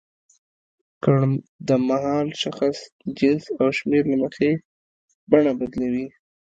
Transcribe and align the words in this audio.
کړ 1.03 1.17
د 1.67 1.69
مهال، 1.87 2.27
شخص، 2.41 2.77
جنس 3.17 3.43
او 3.59 3.67
شمېر 3.77 4.03
له 4.11 4.15
مخې 4.23 4.49
بڼه 5.31 5.51
بدلوي. 5.59 6.07